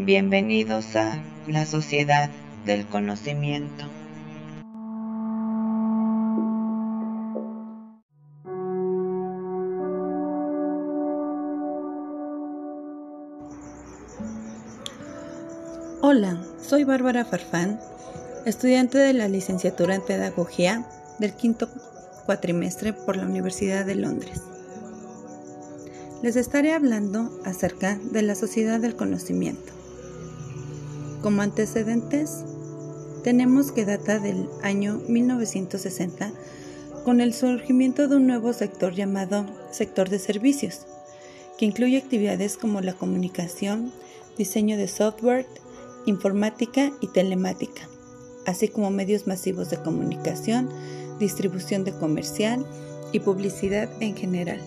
Bienvenidos 0.00 0.94
a 0.94 1.20
la 1.48 1.66
Sociedad 1.66 2.30
del 2.64 2.86
Conocimiento. 2.86 3.84
Hola, 16.00 16.40
soy 16.62 16.84
Bárbara 16.84 17.24
Farfán, 17.24 17.80
estudiante 18.46 18.98
de 18.98 19.14
la 19.14 19.26
licenciatura 19.26 19.96
en 19.96 20.02
Pedagogía 20.02 20.86
del 21.18 21.34
quinto 21.34 21.68
cuatrimestre 22.24 22.92
por 22.92 23.16
la 23.16 23.24
Universidad 23.24 23.84
de 23.84 23.96
Londres. 23.96 24.42
Les 26.22 26.36
estaré 26.36 26.72
hablando 26.72 27.32
acerca 27.44 27.98
de 28.12 28.22
la 28.22 28.36
sociedad 28.36 28.78
del 28.78 28.94
conocimiento. 28.94 29.77
Como 31.22 31.42
antecedentes, 31.42 32.44
tenemos 33.24 33.72
que 33.72 33.84
data 33.84 34.20
del 34.20 34.48
año 34.62 35.00
1960 35.08 36.30
con 37.04 37.20
el 37.20 37.34
surgimiento 37.34 38.06
de 38.06 38.16
un 38.16 38.26
nuevo 38.28 38.52
sector 38.52 38.94
llamado 38.94 39.44
sector 39.72 40.08
de 40.10 40.20
servicios, 40.20 40.86
que 41.58 41.66
incluye 41.66 41.98
actividades 41.98 42.56
como 42.56 42.80
la 42.80 42.92
comunicación, 42.92 43.92
diseño 44.36 44.76
de 44.76 44.86
software, 44.86 45.46
informática 46.06 46.92
y 47.00 47.08
telemática, 47.08 47.88
así 48.46 48.68
como 48.68 48.90
medios 48.90 49.26
masivos 49.26 49.70
de 49.70 49.82
comunicación, 49.82 50.68
distribución 51.18 51.82
de 51.82 51.92
comercial 51.92 52.64
y 53.12 53.20
publicidad 53.20 53.90
en 54.00 54.14
general. 54.14 54.60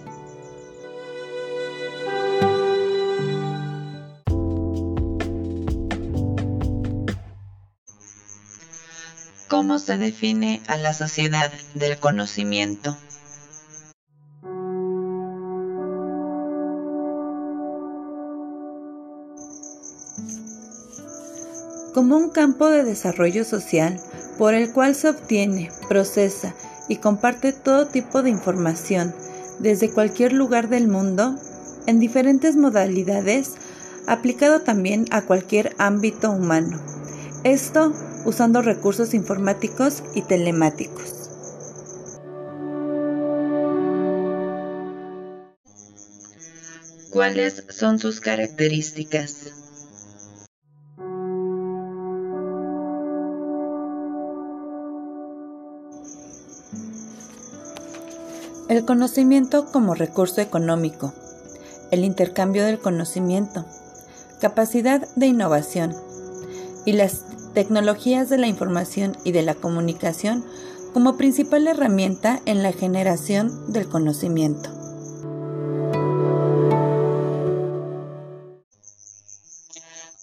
¿Cómo 9.52 9.80
se 9.80 9.98
define 9.98 10.62
a 10.68 10.78
la 10.78 10.94
sociedad 10.94 11.52
del 11.74 12.00
conocimiento? 12.00 12.96
Como 21.94 22.16
un 22.16 22.30
campo 22.30 22.70
de 22.70 22.86
desarrollo 22.86 23.44
social 23.44 24.00
por 24.38 24.54
el 24.54 24.72
cual 24.72 24.96
se 24.96 25.10
obtiene, 25.10 25.70
procesa 25.90 26.56
y 26.88 26.96
comparte 26.96 27.52
todo 27.52 27.88
tipo 27.88 28.24
de 28.24 28.30
información 28.30 29.14
desde 29.60 29.92
cualquier 29.92 30.32
lugar 30.32 30.70
del 30.70 30.88
mundo, 30.88 31.36
en 31.88 32.00
diferentes 32.00 32.56
modalidades, 32.56 33.56
aplicado 34.08 34.62
también 34.62 35.08
a 35.12 35.24
cualquier 35.24 35.76
ámbito 35.78 36.32
humano. 36.32 36.80
Esto 37.44 37.94
usando 38.26 38.62
recursos 38.62 39.14
informáticos 39.14 40.04
y 40.16 40.22
telemáticos. 40.22 41.22
¿Cuáles 47.12 47.66
son 47.70 48.00
sus 48.00 48.22
características? 48.22 49.52
El 58.70 58.86
conocimiento 58.86 59.66
como 59.66 59.94
recurso 59.96 60.40
económico, 60.40 61.14
el 61.92 62.06
intercambio 62.06 62.64
del 62.64 62.80
conocimiento, 62.80 63.66
capacidad 64.40 65.06
de 65.18 65.28
innovación 65.28 65.94
y 66.86 66.94
las 66.94 67.26
tecnologías 67.54 68.30
de 68.30 68.38
la 68.38 68.48
información 68.48 69.18
y 69.24 69.32
de 69.32 69.42
la 69.42 69.56
comunicación 69.56 70.46
como 70.94 71.18
principal 71.18 71.68
herramienta 71.68 72.42
en 72.46 72.64
la 72.64 72.74
generación 72.74 73.72
del 73.72 73.88
conocimiento. 73.88 74.70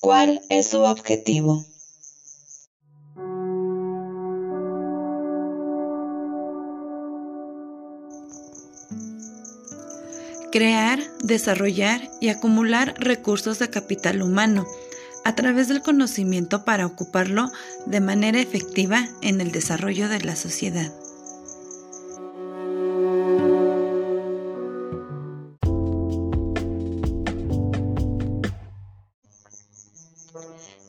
¿Cuál 0.01 0.41
es 0.49 0.69
su 0.69 0.81
objetivo? 0.81 1.65
Crear, 10.51 11.01
desarrollar 11.23 12.11
y 12.21 12.31
acumular 12.31 12.95
recursos 12.99 13.59
de 13.59 13.69
capital 13.69 14.23
humano 14.23 14.67
a 15.29 15.35
través 15.35 15.69
del 15.69 15.83
conocimiento 15.83 16.65
para 16.65 16.87
ocuparlo 16.87 17.53
de 17.85 18.01
manera 18.01 18.41
efectiva 18.41 19.07
en 19.21 19.43
el 19.43 19.53
desarrollo 19.53 20.09
de 20.09 20.21
la 20.23 20.35
sociedad. 20.35 20.91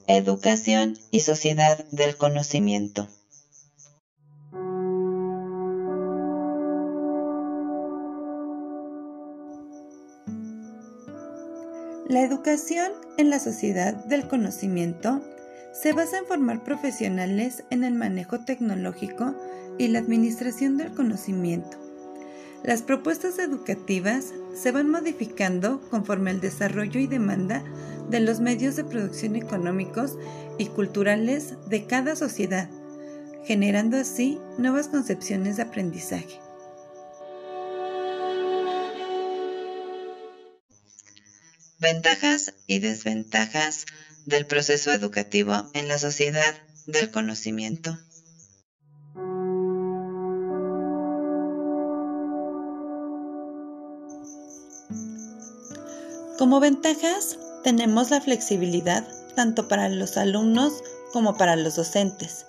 Educación 0.08 0.98
y 1.12 1.20
sociedad 1.20 1.84
del 1.92 2.16
conocimiento. 2.16 3.10
La 12.10 12.24
educación 12.24 12.92
en 13.18 13.30
la 13.30 13.38
sociedad 13.38 13.94
del 13.94 14.28
conocimiento 14.28 15.22
se 15.74 15.94
basa 15.94 16.18
en 16.18 16.26
formar 16.26 16.64
profesionales 16.64 17.64
en 17.70 17.84
el 17.84 17.94
manejo 17.94 18.40
tecnológico 18.40 19.36
y 19.78 19.90
la 19.90 20.00
administración 20.00 20.76
del 20.76 20.92
conocimiento. 20.96 21.78
Las 22.64 22.82
propuestas 22.82 23.38
educativas 23.38 24.34
se 24.56 24.72
van 24.72 24.90
modificando 24.90 25.82
conforme 25.92 26.32
al 26.32 26.42
desarrollo 26.42 27.00
y 27.00 27.06
demanda 27.06 27.64
de 28.10 28.22
los 28.22 28.40
medios 28.40 28.76
de 28.76 28.86
producción 28.86 29.36
económicos 29.36 30.18
y 30.58 30.66
culturales 30.66 31.58
de 31.68 31.86
cada 31.86 32.16
sociedad, 32.16 32.72
generando 33.44 33.98
así 33.98 34.40
nuevas 34.58 34.88
concepciones 34.88 35.58
de 35.58 35.62
aprendizaje. 35.62 36.40
Ventajas 41.82 42.54
y 42.68 42.80
desventajas 42.80 43.86
del 44.26 44.46
proceso 44.46 44.92
educativo 44.92 45.70
en 45.74 45.88
la 45.88 45.98
sociedad 45.98 46.54
del 46.88 47.10
conocimiento. 47.10 47.98
Como 56.38 56.60
ventajas 56.60 57.38
tenemos 57.64 58.12
la 58.12 58.20
flexibilidad 58.20 59.08
tanto 59.38 59.70
para 59.70 59.88
los 59.88 60.18
alumnos 60.18 60.84
como 61.14 61.38
para 61.38 61.56
los 61.56 61.78
docentes. 61.78 62.46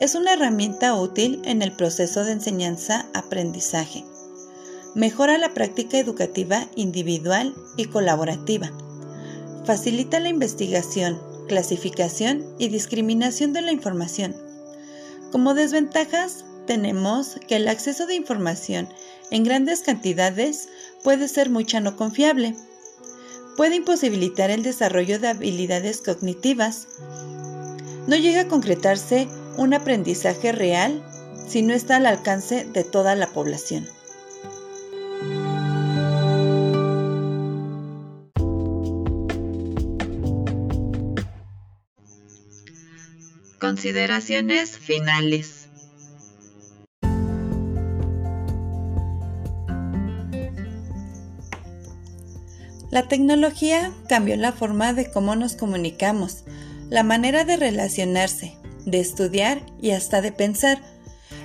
Es 0.00 0.14
una 0.14 0.34
herramienta 0.34 0.92
útil 0.94 1.40
en 1.46 1.62
el 1.62 1.72
proceso 1.72 2.24
de 2.24 2.32
enseñanza-aprendizaje 2.32 4.04
Mejora 4.94 5.38
la 5.38 5.52
práctica 5.54 5.98
educativa 5.98 6.68
individual 6.76 7.52
y 7.76 7.86
colaborativa. 7.86 8.70
Facilita 9.64 10.20
la 10.20 10.28
investigación, 10.28 11.20
clasificación 11.48 12.44
y 12.60 12.68
discriminación 12.68 13.52
de 13.52 13.62
la 13.62 13.72
información. 13.72 14.36
Como 15.32 15.54
desventajas, 15.54 16.44
tenemos 16.68 17.40
que 17.48 17.56
el 17.56 17.66
acceso 17.66 18.06
de 18.06 18.14
información 18.14 18.88
en 19.32 19.42
grandes 19.42 19.80
cantidades 19.80 20.68
puede 21.02 21.26
ser 21.26 21.50
mucha 21.50 21.80
no 21.80 21.96
confiable. 21.96 22.54
Puede 23.56 23.74
imposibilitar 23.74 24.50
el 24.50 24.62
desarrollo 24.62 25.18
de 25.18 25.26
habilidades 25.26 26.02
cognitivas. 26.02 26.86
No 28.06 28.14
llega 28.14 28.42
a 28.42 28.48
concretarse 28.48 29.26
un 29.56 29.74
aprendizaje 29.74 30.52
real 30.52 31.04
si 31.48 31.62
no 31.62 31.74
está 31.74 31.96
al 31.96 32.06
alcance 32.06 32.64
de 32.64 32.84
toda 32.84 33.16
la 33.16 33.32
población. 33.32 33.88
Consideraciones 43.64 44.76
finales. 44.76 45.70
La 52.90 53.08
tecnología 53.08 53.90
cambió 54.06 54.36
la 54.36 54.52
forma 54.52 54.92
de 54.92 55.10
cómo 55.10 55.34
nos 55.34 55.56
comunicamos, 55.56 56.44
la 56.90 57.04
manera 57.04 57.46
de 57.46 57.56
relacionarse, 57.56 58.58
de 58.84 59.00
estudiar 59.00 59.62
y 59.80 59.92
hasta 59.92 60.20
de 60.20 60.30
pensar. 60.30 60.82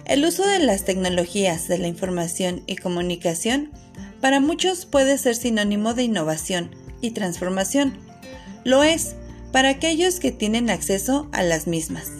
El 0.03 0.25
uso 0.25 0.45
de 0.45 0.59
las 0.59 0.83
tecnologías 0.83 1.69
de 1.69 1.77
la 1.77 1.87
información 1.87 2.63
y 2.67 2.75
comunicación 2.75 3.71
para 4.19 4.41
muchos 4.41 4.85
puede 4.85 5.17
ser 5.17 5.37
sinónimo 5.37 5.93
de 5.93 6.03
innovación 6.03 6.75
y 6.99 7.11
transformación. 7.11 7.97
Lo 8.65 8.83
es, 8.83 9.15
para 9.51 9.69
aquellos 9.69 10.19
que 10.19 10.31
tienen 10.31 10.69
acceso 10.69 11.29
a 11.31 11.43
las 11.43 11.67
mismas. 11.67 12.11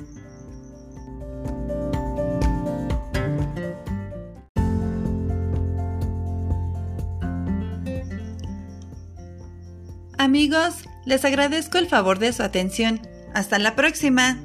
Amigos, 10.18 10.84
les 11.06 11.24
agradezco 11.24 11.78
el 11.78 11.88
favor 11.88 12.20
de 12.20 12.34
su 12.34 12.44
atención. 12.44 13.02
Hasta 13.34 13.58
la 13.58 13.76
próxima. 13.76 14.38